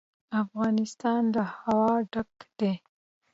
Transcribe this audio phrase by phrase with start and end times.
[0.43, 2.73] افغانستان له هوا ډک دی.